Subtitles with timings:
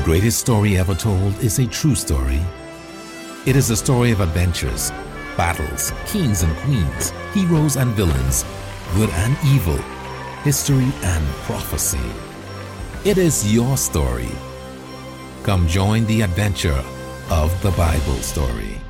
[0.00, 2.40] The greatest story ever told is a true story.
[3.44, 4.90] It is a story of adventures,
[5.36, 8.46] battles, kings and queens, heroes and villains,
[8.94, 9.76] good and evil,
[10.42, 12.00] history and prophecy.
[13.04, 14.30] It is your story.
[15.42, 16.82] Come join the adventure
[17.28, 18.80] of the Bible story.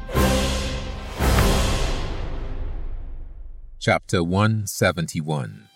[3.81, 5.67] Chapter 171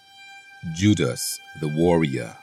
[0.76, 2.36] Judas the Warrior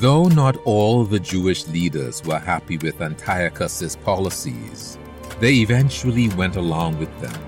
[0.00, 4.96] Though not all the Jewish leaders were happy with Antiochus's policies,
[5.40, 7.38] they eventually went along with them.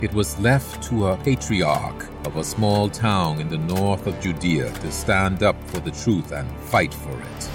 [0.00, 4.72] It was left to a patriarch of a small town in the north of Judea
[4.72, 7.50] to stand up for the truth and fight for it.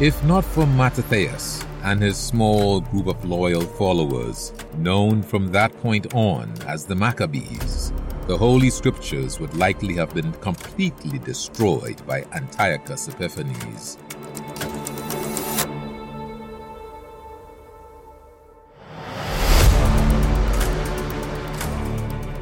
[0.00, 6.14] If not for Mattathias and his small group of loyal followers, known from that point
[6.14, 7.92] on as the Maccabees,
[8.26, 13.98] the Holy Scriptures would likely have been completely destroyed by Antiochus Epiphanes.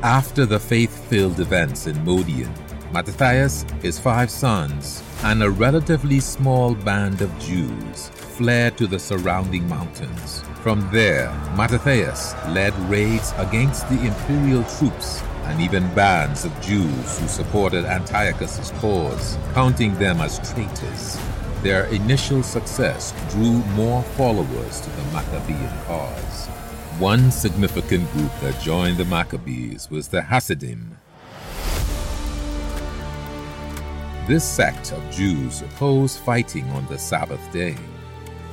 [0.03, 2.53] After the faith-filled events in Modian,
[2.93, 9.69] Mattathias, his five sons, and a relatively small band of Jews fled to the surrounding
[9.69, 10.43] mountains.
[10.63, 17.29] From there, Mattathias led raids against the imperial troops and even bands of Jews who
[17.29, 21.19] supported Antiochus's cause, counting them as traitors.
[21.63, 26.47] Their initial success drew more followers to the Maccabean cause.
[26.99, 30.99] One significant group that joined the Maccabees was the Hasidim.
[34.29, 37.75] This sect of Jews opposed fighting on the Sabbath day.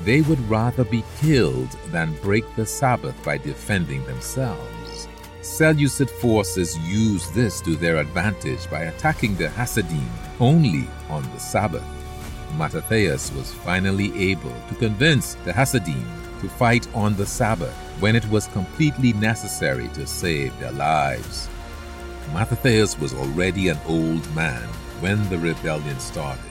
[0.06, 5.10] They would rather be killed than break the Sabbath by defending themselves.
[5.42, 10.10] Seleucid forces used this to their advantage by attacking the Hasidim
[10.40, 11.84] only on the Sabbath.
[12.56, 16.10] Mattathias was finally able to convince the Hasidim
[16.40, 21.50] to fight on the Sabbath when it was completely necessary to save their lives.
[22.32, 24.70] Mattathias was already an old man
[25.00, 26.42] when the rebellion started.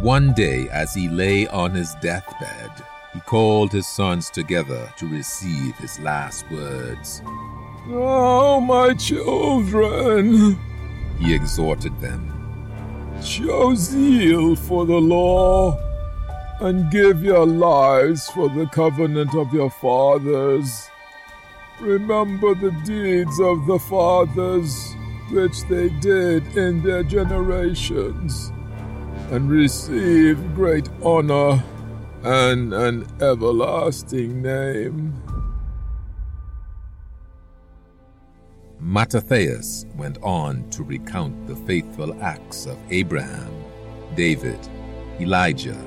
[0.00, 2.70] One day, as he lay on his deathbed,
[3.12, 7.22] he called his sons together to receive his last words.
[7.88, 10.58] Oh, my children,
[11.18, 12.28] he exhorted them.
[13.22, 15.78] Show zeal for the law
[16.60, 20.88] and give your lives for the covenant of your fathers.
[21.80, 24.96] Remember the deeds of the fathers
[25.32, 28.52] which they did in their generations,
[29.30, 31.62] and receive great honor
[32.22, 35.14] and an everlasting name.
[38.78, 43.64] Mattathias went on to recount the faithful acts of Abraham,
[44.14, 44.58] David,
[45.18, 45.80] Elijah,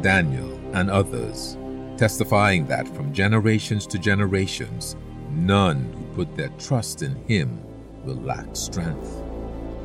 [0.00, 1.56] Daniel, and others,
[1.96, 4.96] testifying that from generations to generations,
[5.30, 7.60] none who put their trust in him
[8.04, 9.22] will lack strength.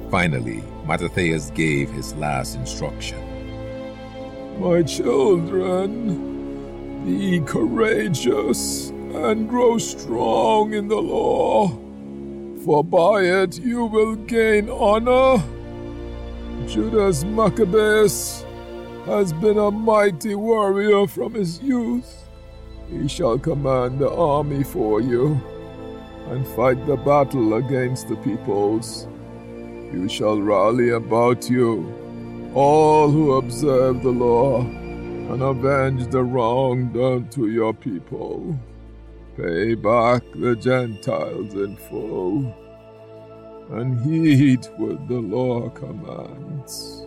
[0.09, 3.19] Finally, Mattathias gave his last instruction.
[4.59, 6.25] My children,
[7.05, 11.67] be courageous and grow strong in the law,
[12.63, 15.43] for by it you will gain honor.
[16.67, 18.43] Judas Maccabeus
[19.05, 22.27] has been a mighty warrior from his youth.
[22.89, 25.39] He shall command the army for you
[26.31, 29.07] and fight the battle against the peoples.
[29.93, 37.29] You shall rally about you all who observe the law and avenge the wrong done
[37.29, 38.57] to your people.
[39.35, 42.55] Pay back the Gentiles in full
[43.71, 47.03] and heed what the law commands.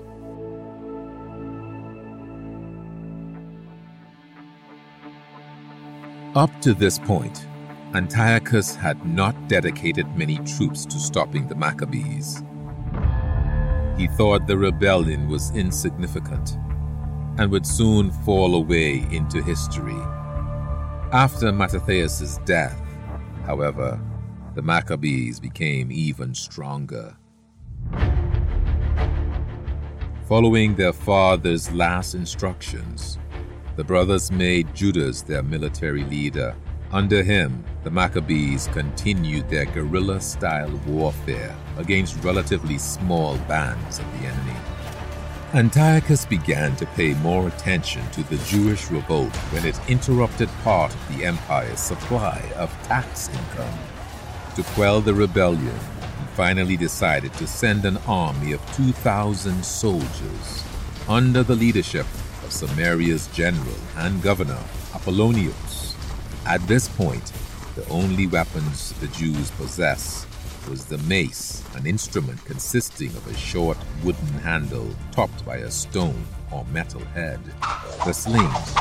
[6.36, 7.46] Up to this point,
[7.92, 12.44] Antiochus had not dedicated many troops to stopping the Maccabees.
[13.96, 16.56] He thought the rebellion was insignificant
[17.36, 20.00] and would soon fall away into history.
[21.12, 22.80] After Mattathias' death,
[23.44, 24.00] however,
[24.54, 27.16] the Maccabees became even stronger.
[30.28, 33.18] Following their father's last instructions,
[33.74, 36.54] the brothers made Judas their military leader
[36.92, 44.26] under him, the Maccabees continued their guerrilla style warfare against relatively small bands of the
[44.26, 44.56] enemy.
[45.52, 51.16] Antiochus began to pay more attention to the Jewish revolt when it interrupted part of
[51.16, 53.78] the empire's supply of tax income.
[54.56, 60.64] To quell the rebellion, he finally decided to send an army of 2,000 soldiers
[61.08, 62.06] under the leadership
[62.44, 64.58] of Samaria's general and governor,
[64.94, 65.89] Apollonius.
[66.50, 67.32] At this point,
[67.76, 70.26] the only weapons the Jews possess
[70.68, 76.26] was the mace, an instrument consisting of a short wooden handle topped by a stone
[76.50, 77.38] or metal head,
[78.04, 78.74] the slings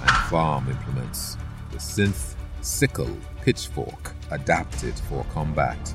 [0.00, 1.36] and farm implements,
[1.70, 5.94] the scythe, sickle, pitchfork, adapted for combat.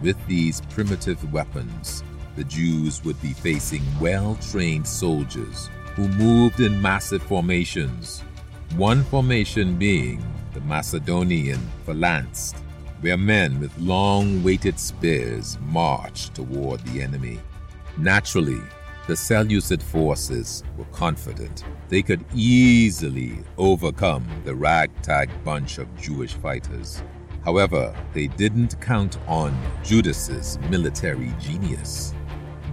[0.00, 2.04] With these primitive weapons,
[2.36, 8.20] the Jews would be facing well trained soldiers who moved in massive formations,
[8.76, 12.54] one formation being the Macedonian phalanx,
[13.00, 17.38] where men with long weighted spears marched toward the enemy.
[17.96, 18.60] Naturally,
[19.06, 27.02] the Seleucid forces were confident they could easily overcome the ragtag bunch of Jewish fighters.
[27.44, 29.52] However, they didn't count on
[29.82, 32.14] Judas's military genius.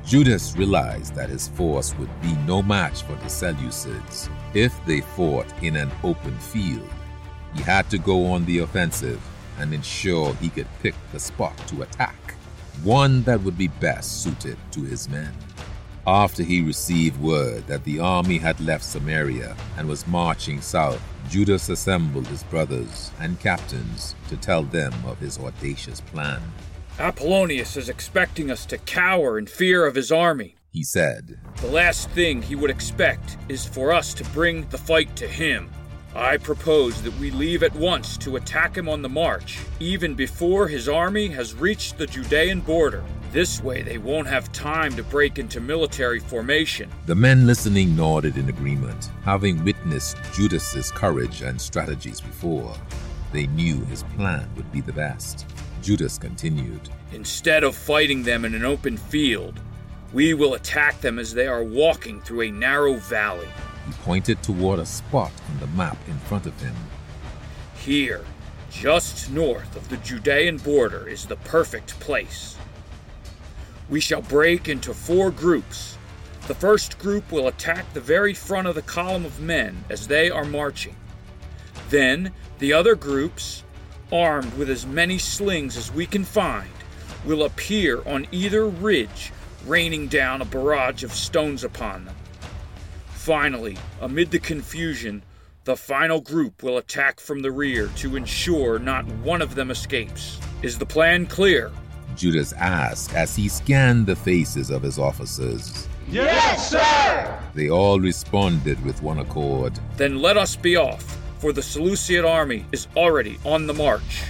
[0.05, 5.47] Judas realized that his force would be no match for the Seleucids if they fought
[5.63, 6.87] in an open field.
[7.57, 9.19] He had to go on the offensive
[9.57, 12.35] and ensure he could pick the spot to attack,
[12.83, 15.33] one that would be best suited to his men.
[16.05, 21.67] After he received word that the army had left Samaria and was marching south, Judas
[21.67, 26.41] assembled his brothers and captains to tell them of his audacious plan.
[26.99, 31.39] Apollonius is expecting us to cower in fear of his army, he said.
[31.57, 35.69] The last thing he would expect is for us to bring the fight to him.
[36.17, 40.67] I propose that we leave at once to attack him on the march, even before
[40.67, 43.03] his army has reached the Judean border.
[43.31, 46.89] This way, they won't have time to break into military formation.
[47.05, 52.75] The men listening nodded in agreement, having witnessed Judas's courage and strategies before.
[53.31, 55.45] They knew his plan would be the best.
[55.83, 59.59] Judas continued Instead of fighting them in an open field,
[60.13, 63.49] we will attack them as they are walking through a narrow valley.
[63.87, 66.75] He pointed toward a spot on the map in front of him.
[67.77, 68.25] Here,
[68.69, 72.57] just north of the Judean border, is the perfect place.
[73.89, 75.97] We shall break into four groups.
[76.47, 80.29] The first group will attack the very front of the column of men as they
[80.29, 80.95] are marching.
[81.89, 83.63] Then, the other groups,
[84.11, 86.69] armed with as many slings as we can find,
[87.23, 89.31] will appear on either ridge,
[89.65, 92.15] raining down a barrage of stones upon them.
[93.27, 95.21] Finally, amid the confusion,
[95.65, 100.39] the final group will attack from the rear to ensure not one of them escapes.
[100.61, 101.69] Is the plan clear?
[102.15, 105.89] Judas asked as he scanned the faces of his officers.
[106.09, 107.37] Yes, sir!
[107.53, 109.77] They all responded with one accord.
[109.97, 111.03] Then let us be off,
[111.39, 114.23] for the Seleucid army is already on the march.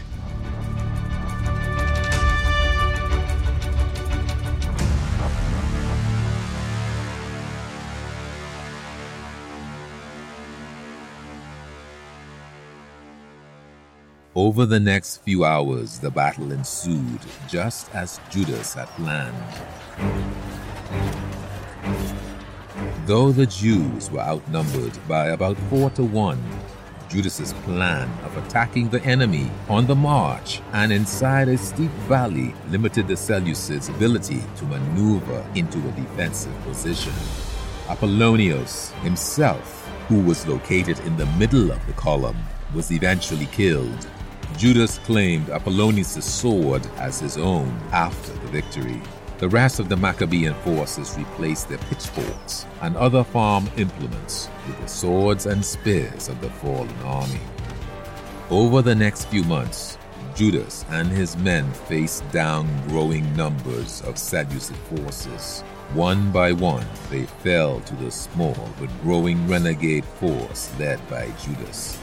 [14.38, 19.36] Over the next few hours, the battle ensued just as Judas had planned.
[23.08, 26.44] Though the Jews were outnumbered by about four to one,
[27.10, 33.08] Judas's plan of attacking the enemy on the march and inside a steep valley limited
[33.08, 37.14] the Seleucids' ability to maneuver into a defensive position.
[37.90, 42.38] Apollonius himself, who was located in the middle of the column,
[42.76, 44.08] was eventually killed
[44.56, 49.02] Judas claimed Apollonius' sword as his own after the victory.
[49.40, 54.88] The rest of the Maccabean forces replaced their pitchforks and other farm implements with the
[54.88, 57.40] swords and spears of the fallen army.
[58.50, 59.98] Over the next few months,
[60.36, 65.62] Judas and his men faced down growing numbers of Seleucid forces.
[65.94, 71.98] One by one, they fell to the small but growing renegade force led by Judas.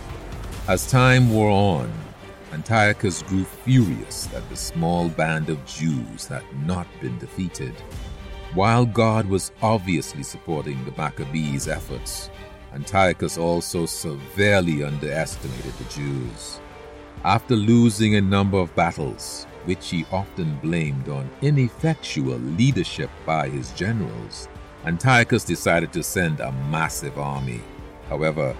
[0.68, 1.92] As time wore on,
[2.54, 7.74] Antiochus grew furious at the small band of Jews that had not been defeated.
[8.54, 12.30] While God was obviously supporting the Maccabees' efforts,
[12.72, 16.60] Antiochus also severely underestimated the Jews.
[17.24, 23.72] After losing a number of battles, which he often blamed on ineffectual leadership by his
[23.72, 24.48] generals,
[24.84, 27.62] Antiochus decided to send a massive army.
[28.08, 28.54] However,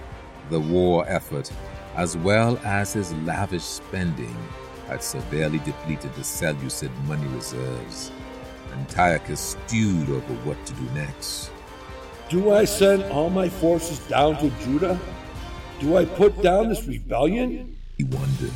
[0.49, 1.49] the war effort
[1.95, 4.35] as well as his lavish spending,
[4.87, 8.11] had severely depleted the Seleucid money reserves.
[8.73, 11.49] Antiochus stewed over what to do next.
[12.29, 14.99] Do I send all my forces down to Judah?
[15.79, 17.77] Do I put down this rebellion?
[17.97, 18.51] He wondered.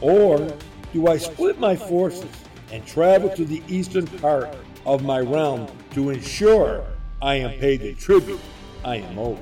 [0.00, 0.52] Or
[0.92, 2.30] do I split my forces
[2.72, 4.48] and travel to the eastern part
[4.84, 6.84] of my realm to ensure
[7.20, 8.40] I am paid the tribute
[8.84, 9.38] I am owed.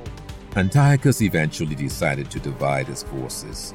[0.57, 3.73] Antiochus eventually decided to divide his forces.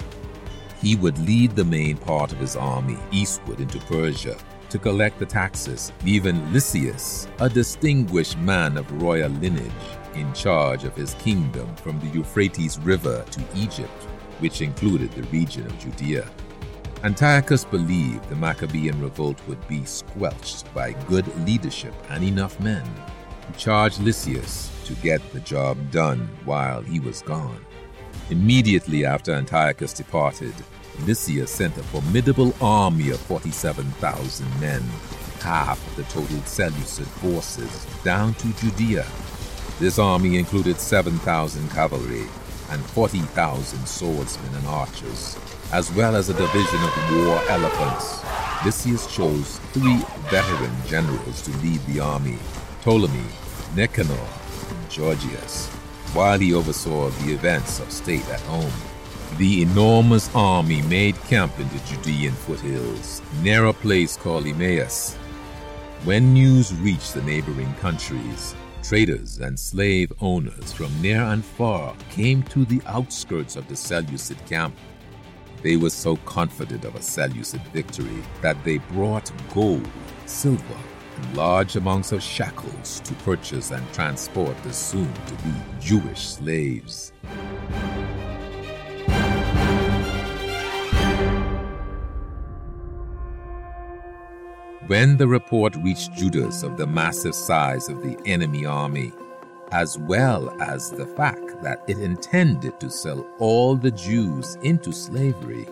[0.81, 4.37] He would lead the main part of his army eastward into Persia
[4.69, 9.71] to collect the taxes, leaving Lysias, a distinguished man of royal lineage,
[10.15, 14.03] in charge of his kingdom from the Euphrates River to Egypt,
[14.39, 16.29] which included the region of Judea.
[17.03, 22.83] Antiochus believed the Maccabean revolt would be squelched by good leadership and enough men.
[23.47, 27.63] He charged Lysias to get the job done while he was gone.
[28.29, 30.53] Immediately after Antiochus departed,
[31.05, 34.81] Lysias sent a formidable army of 47,000 men,
[35.41, 39.05] half the total Seleucid forces, down to Judea.
[39.79, 42.25] This army included 7,000 cavalry
[42.71, 45.37] and 40,000 swordsmen and archers,
[45.71, 48.23] as well as a division of war elephants.
[48.63, 52.39] Lysias chose three veteran generals to lead the army
[52.85, 53.25] Ptolemy,
[53.75, 55.69] Nicanor, and Gorgias,
[56.13, 58.71] while he oversaw the events of state at home.
[59.39, 65.15] The enormous army made camp in the Judean foothills, near a place called Emmaus.
[66.03, 72.43] When news reached the neighboring countries, traders and slave owners from near and far came
[72.43, 74.75] to the outskirts of the Seleucid camp.
[75.63, 79.89] They were so confident of a Seleucid victory that they brought gold,
[80.27, 80.77] silver,
[81.33, 87.11] large amounts of shackles to purchase and transport the soon to be Jewish slaves.
[94.87, 99.13] When the report reached Judas of the massive size of the enemy army,
[99.71, 105.67] as well as the fact that it intended to sell all the Jews into slavery,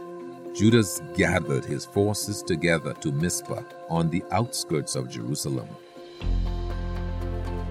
[0.54, 5.68] Judas gathered his forces together to Mizpah on the outskirts of Jerusalem.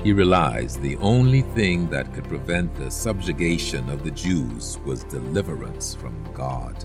[0.03, 5.95] He realized the only thing that could prevent the subjugation of the Jews was deliverance
[5.95, 6.85] from God.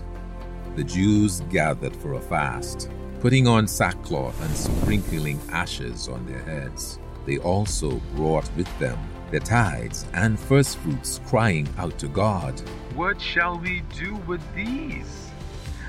[0.76, 2.88] The Jews gathered for a fast
[3.20, 6.98] putting on sackcloth and sprinkling ashes on their heads.
[7.26, 8.98] They also brought with them
[9.30, 12.58] their tithes and firstfruits, crying out to God,
[12.94, 15.27] What shall we do with these?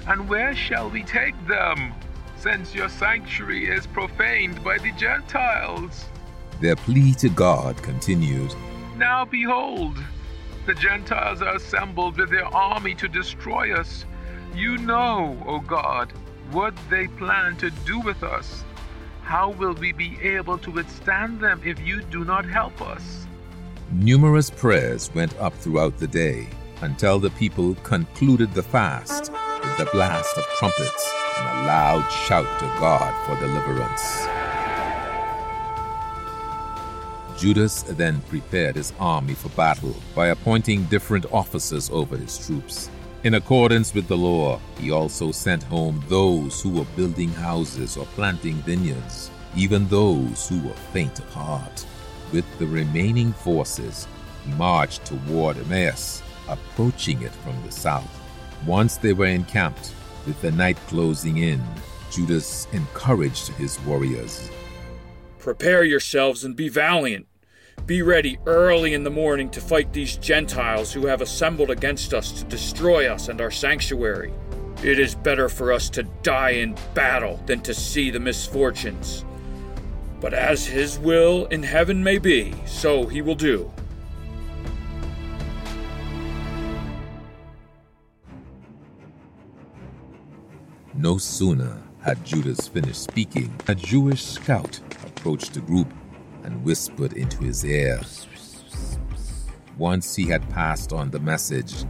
[0.10, 1.94] And where shall we take them,
[2.36, 6.06] since your sanctuary is profaned by the Gentiles?
[6.60, 8.56] Their plea to God continued,
[8.98, 10.00] Now behold,
[10.66, 14.06] the Gentiles are assembled with their army to destroy us.
[14.56, 16.12] You know, O God,
[16.50, 18.64] what they plan to do with us.
[19.22, 23.28] How will we be able to withstand them if you do not help us?
[23.92, 26.48] Numerous prayers went up throughout the day
[26.82, 29.32] until the people concluded the fast
[29.62, 34.28] with the blast of trumpets and a loud shout to God for deliverance.
[37.40, 42.90] Judas then prepared his army for battle by appointing different officers over his troops.
[43.24, 48.06] In accordance with the law, he also sent home those who were building houses or
[48.16, 51.86] planting vineyards, even those who were faint of heart.
[52.32, 54.08] With the remaining forces,
[54.46, 58.10] he marched toward Emmaus, approaching it from the south.
[58.66, 59.94] Once they were encamped,
[60.26, 61.64] with the night closing in,
[62.12, 64.50] Judas encouraged his warriors.
[65.38, 67.28] Prepare yourselves and be valiant.
[67.86, 72.32] Be ready early in the morning to fight these Gentiles who have assembled against us
[72.34, 74.34] to destroy us and our sanctuary.
[74.84, 79.26] It is better for us to die in battle than to see the misfortunes.
[80.20, 83.72] But as his will in heaven may be, so he will do.
[91.00, 95.88] No sooner had Judas finished speaking, a Jewish scout approached the group
[96.44, 98.02] and whispered into his ear.
[99.78, 101.86] Once he had passed on the message,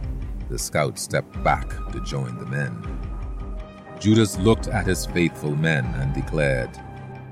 [0.48, 2.80] the scout stepped back to join the men.
[3.98, 6.70] Judas looked at his faithful men and declared,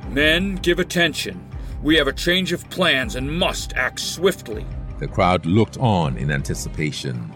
[0.09, 1.49] Men, give attention.
[1.81, 4.67] We have a change of plans and must act swiftly.
[4.99, 7.33] The crowd looked on in anticipation,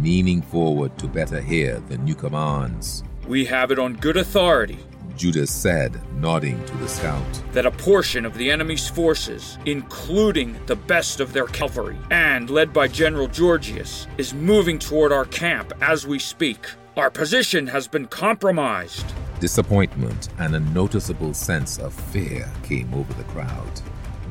[0.00, 3.02] leaning forward to better hear the new commands.
[3.26, 4.78] We have it on good authority
[5.16, 10.76] Judas said, nodding to the scout, that a portion of the enemy's forces, including the
[10.76, 16.06] best of their cavalry, and led by General Gorgias, is moving toward our camp as
[16.06, 16.66] we speak.
[16.96, 19.06] Our position has been compromised.
[19.40, 23.80] Disappointment and a noticeable sense of fear came over the crowd.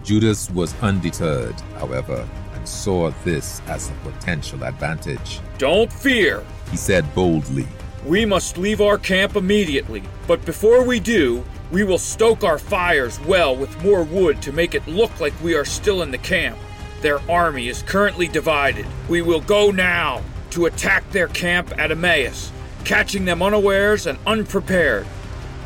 [0.03, 5.39] Judas was undeterred, however, and saw this as a potential advantage.
[5.57, 7.67] Don't fear, he said boldly.
[8.05, 11.43] We must leave our camp immediately, but before we do,
[11.73, 15.55] We will stoke our fires well with more wood to make it look like we
[15.55, 16.55] are still in the camp.
[17.01, 18.85] Their army is currently divided.
[19.09, 22.51] We will go now to attack their camp at Emmaus,
[22.85, 25.07] catching them unawares and unprepared.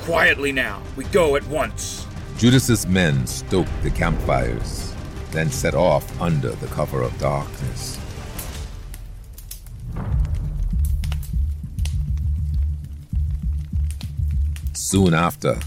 [0.03, 2.07] Quietly now, we go at once.
[2.37, 4.93] Judas's men stoked the campfires,
[5.31, 7.99] then set off under the cover of darkness.
[14.89, 15.59] Soon after,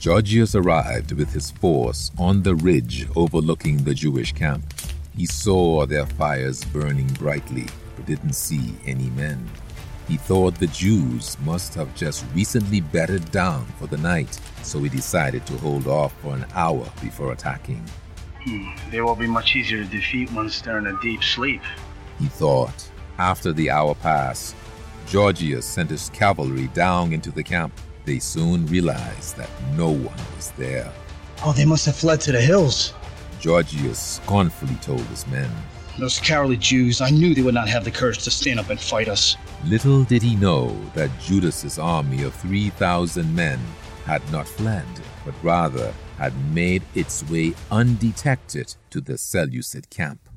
[0.00, 4.72] Gorgias arrived with his force on the ridge overlooking the Jewish camp.
[5.16, 7.66] He saw their fires burning brightly,
[7.96, 9.44] but didn't see any men.
[10.06, 14.88] He thought the Jews must have just recently bedded down for the night, so he
[14.88, 17.84] decided to hold off for an hour before attacking.
[18.44, 21.62] Hmm, they will be much easier to defeat once they're in a deep sleep.
[22.20, 22.88] He thought.
[23.18, 24.54] After the hour passed,
[25.10, 27.72] Gorgias sent his cavalry down into the camp.
[28.08, 30.90] They soon realized that no one was there.
[31.44, 32.94] Oh, they must have fled to the hills.
[33.42, 35.50] Gorgias scornfully told his men.
[35.98, 38.80] Those cowardly Jews, I knew they would not have the courage to stand up and
[38.80, 39.36] fight us.
[39.66, 43.60] Little did he know that Judas's army of 3,000 men
[44.06, 44.86] had not fled,
[45.26, 50.27] but rather had made its way undetected to the Seleucid camp.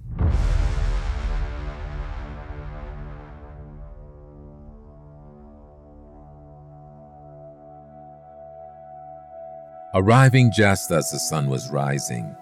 [9.94, 12.34] Arriving just as the sun was rising,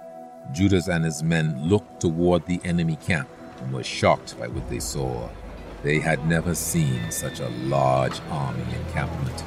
[0.51, 3.27] Judas and his men looked toward the enemy camp
[3.59, 5.27] and were shocked by what they saw.
[5.81, 9.43] They had never seen such a large army encampment.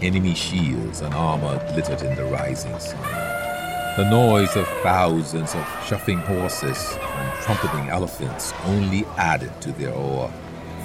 [0.00, 3.02] Enemy shields and armor glittered in the rising sun.
[3.98, 10.30] The noise of thousands of shuffling horses and trumpeting elephants only added to their awe.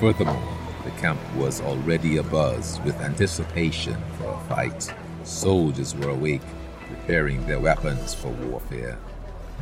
[0.01, 4.93] Furthermore, the camp was already abuzz with anticipation for a fight.
[5.23, 6.41] Soldiers were awake,
[6.87, 8.97] preparing their weapons for warfare.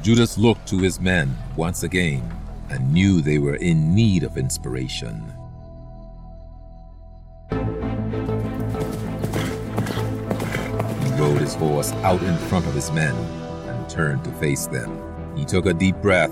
[0.02, 2.24] Judas looked to his men once again
[2.70, 5.34] and knew they were in need of inspiration.
[7.50, 7.56] He
[11.20, 15.02] rode his horse out in front of his men and turned to face them.
[15.36, 16.32] He took a deep breath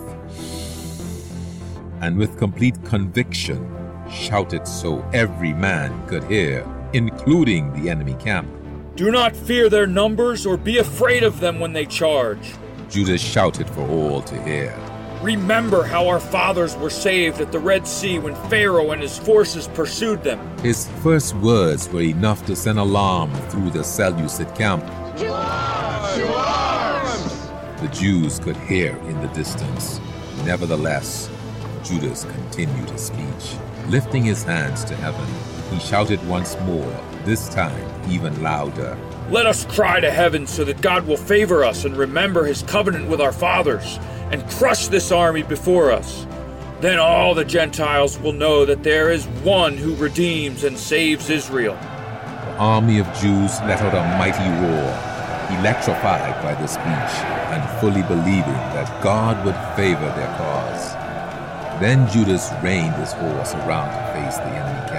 [2.01, 3.71] and, with complete conviction,
[4.09, 8.47] shouted so every man could hear, including the enemy camp.
[8.95, 12.53] Do not fear their numbers or be afraid of them when they charge.
[12.89, 14.73] Judas shouted for all to hear.
[15.21, 19.67] Remember how our fathers were saved at the Red Sea when Pharaoh and his forces
[19.67, 20.39] pursued them.
[20.59, 24.85] His first words were enough to send alarm through the Seleucid camp.
[25.17, 26.15] To arms!
[26.15, 27.81] To arms!
[27.81, 29.99] The Jews could hear in the distance.
[30.45, 31.29] Nevertheless,
[31.83, 33.57] Judas continued his speech.
[33.89, 35.27] Lifting his hands to heaven,
[35.69, 38.97] he shouted once more, this time even louder.
[39.29, 43.09] Let us cry to heaven so that God will favor us and remember his covenant
[43.09, 43.97] with our fathers
[44.31, 46.27] and crush this army before us.
[46.81, 51.73] Then all the Gentiles will know that there is one who redeems and saves Israel.
[51.75, 58.03] The army of Jews let out a mighty roar, electrified by the speech and fully
[58.03, 60.93] believing that God would favor their cause.
[61.81, 64.94] Then Judas reined his horse around to face the enemy camp.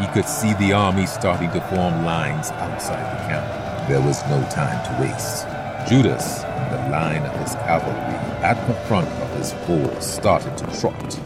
[0.00, 3.88] He could see the army starting to form lines outside the camp.
[3.88, 5.46] There was no time to waste.
[5.88, 10.80] Judas and the line of his cavalry at the front of his force started to
[10.80, 11.20] trot,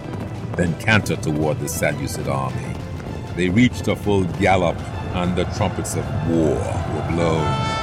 [0.56, 2.74] then canter toward the Seleucid army.
[3.36, 4.76] They reached a full gallop,
[5.14, 6.56] and the trumpets of war
[6.92, 7.78] were blown.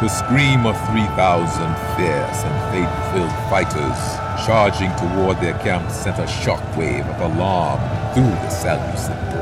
[0.00, 7.06] The scream of 3,000 fierce and faith-filled fighters charging toward their camp sent a shockwave
[7.14, 7.80] of alarm
[8.14, 9.33] through the Seleucid.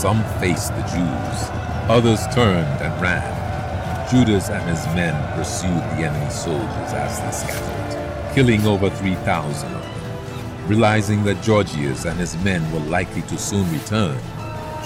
[0.00, 1.50] Some faced the Jews,
[1.90, 4.08] others turned and ran.
[4.10, 9.82] Judas and his men pursued the enemy soldiers as they scattered, killing over 3,000 of
[9.82, 10.68] them.
[10.68, 14.18] Realizing that Gorgias and his men were likely to soon return,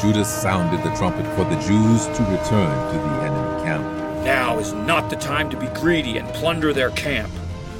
[0.00, 3.85] Judas sounded the trumpet for the Jews to return to the enemy camp.
[4.24, 7.31] Now is not the time to be greedy and plunder their camp,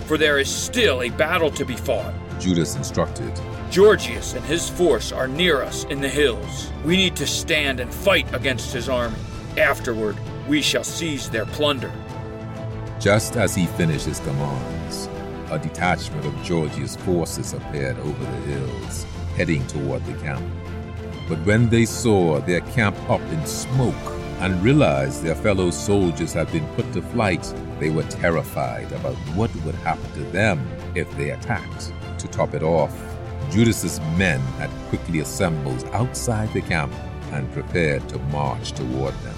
[0.06, 2.14] for there is still a battle to be fought.
[2.38, 3.32] Judas instructed.
[3.74, 6.70] Gorgias and his force are near us in the hills.
[6.84, 9.16] We need to stand and fight against his army.
[9.58, 11.92] Afterward, we shall seize their plunder.
[13.00, 15.08] Just as he finished his commands,
[15.50, 19.06] a detachment of Gorgias' forces appeared over the hills,
[19.37, 20.44] heading toward the camp.
[21.28, 23.94] But when they saw their camp up in smoke
[24.38, 29.52] and realized their fellow soldiers had been put to flight, they were terrified about what
[29.64, 31.92] would happen to them if they attacked.
[32.18, 33.13] To top it off,
[33.54, 36.92] Judas's men had quickly assembled outside the camp
[37.30, 39.36] and prepared to march toward them.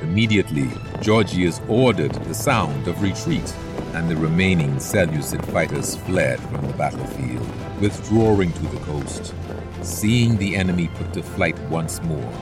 [0.00, 0.70] Immediately,
[1.04, 3.54] Gorgias ordered the sound of retreat,
[3.92, 7.46] and the remaining Seleucid fighters fled from the battlefield,
[7.78, 9.34] withdrawing to the coast.
[9.82, 12.32] Seeing the enemy put to flight once more,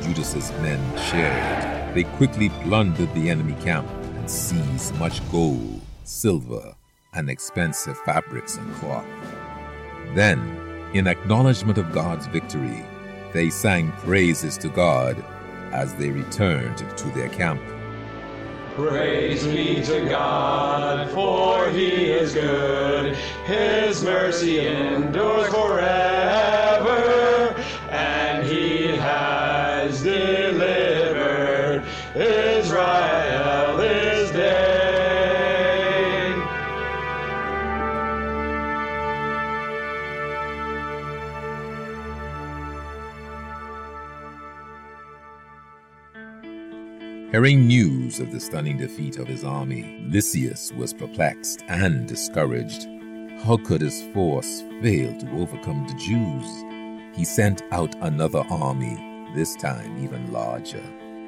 [0.00, 0.80] Judas's men
[1.10, 1.92] shared.
[1.96, 6.76] They quickly plundered the enemy camp and seized much gold, silver,
[7.14, 9.37] and expensive fabrics and cloth.
[10.14, 10.38] Then,
[10.94, 12.84] in acknowledgement of God's victory,
[13.32, 15.22] they sang praises to God
[15.72, 17.60] as they returned to their camp.
[18.74, 23.16] Praise be to God, for he is good.
[23.44, 26.94] His mercy endures forever,
[27.90, 33.67] and he has delivered Israel
[47.30, 52.88] Hearing news of the stunning defeat of his army, Lysias was perplexed and discouraged.
[53.44, 57.14] How could his force fail to overcome the Jews?
[57.14, 58.96] He sent out another army,
[59.34, 60.82] this time even larger.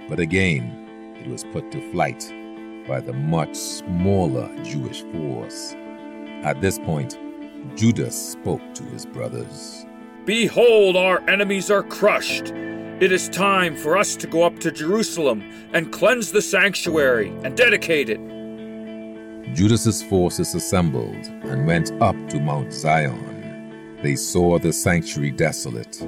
[0.09, 2.33] But again, it was put to flight
[2.89, 5.75] by the much smaller Jewish force.
[6.45, 7.19] At this point,
[7.77, 9.85] Judas spoke to his brothers.
[10.27, 12.49] Behold, our enemies are crushed.
[13.01, 17.57] It is time for us to go up to Jerusalem and cleanse the sanctuary and
[17.57, 18.21] dedicate it.
[19.55, 23.97] Judas's forces assembled and went up to Mount Zion.
[24.03, 25.99] They saw the sanctuary desolate,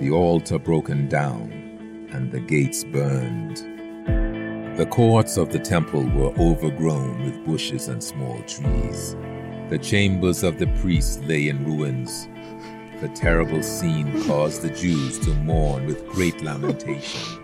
[0.00, 3.58] the altar broken down, and the gates burned.
[4.76, 9.14] The courts of the temple were overgrown with bushes and small trees.
[9.68, 12.28] The chambers of the priests lay in ruins.
[13.00, 17.40] The terrible scene caused the Jews to mourn with great lamentation.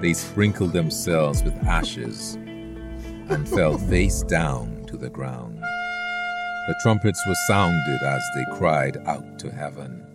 [0.00, 5.60] They sprinkled themselves with ashes and fell face down to the ground.
[5.60, 10.06] The trumpets were sounded as they cried out to heaven.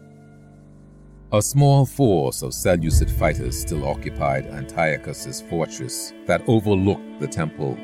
[1.34, 7.78] A small force of Seleucid fighters still occupied Antiochus's fortress that overlooked the temple.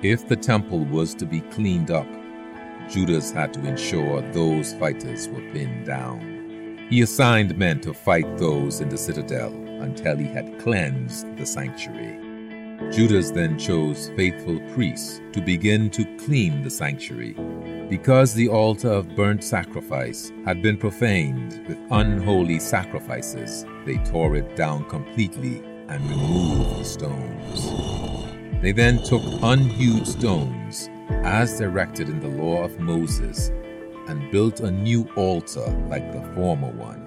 [0.00, 2.08] If the temple was to be cleaned up,
[2.88, 6.86] Judas had to ensure those fighters were pinned down.
[6.88, 12.16] He assigned men to fight those in the citadel until he had cleansed the sanctuary.
[12.92, 17.34] Judas then chose faithful priests to begin to clean the sanctuary.
[17.88, 24.54] Because the altar of burnt sacrifice had been profaned with unholy sacrifices, they tore it
[24.54, 28.62] down completely and removed the stones.
[28.62, 33.50] They then took unhewed stones as directed in the law of Moses,
[34.08, 37.02] and built a new altar like the former one.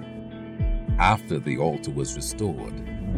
[1.00, 2.74] After the altar was restored,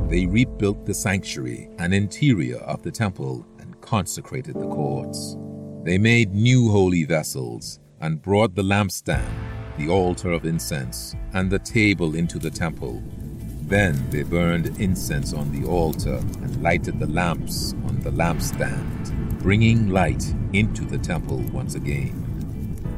[0.09, 5.35] they rebuilt the sanctuary and interior of the temple and consecrated the courts.
[5.83, 9.31] They made new holy vessels and brought the lampstand,
[9.77, 13.01] the altar of incense, and the table into the temple.
[13.63, 19.89] Then they burned incense on the altar and lighted the lamps on the lampstand bringing
[19.89, 22.27] light into the temple once again.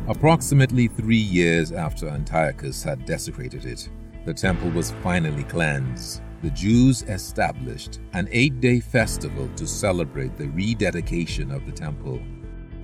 [0.07, 3.89] Approximately three years after Antiochus had desecrated it,
[4.25, 6.21] the temple was finally cleansed.
[6.41, 12.21] The Jews established an eight day festival to celebrate the rededication of the temple.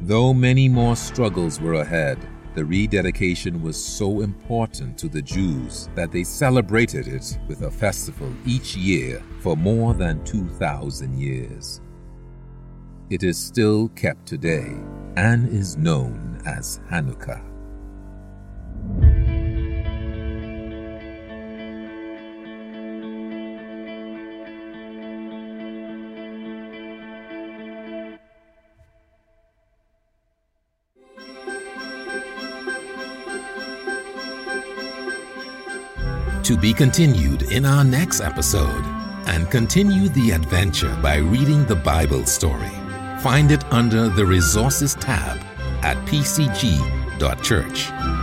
[0.01, 2.17] Though many more struggles were ahead,
[2.55, 8.33] the rededication was so important to the Jews that they celebrated it with a festival
[8.45, 11.81] each year for more than 2,000 years.
[13.09, 14.77] It is still kept today
[15.15, 17.41] and is known as Hanukkah.
[36.43, 38.83] To be continued in our next episode
[39.25, 42.78] and continue the adventure by reading the Bible story.
[43.21, 45.37] Find it under the Resources tab
[45.83, 48.18] at pcg.church.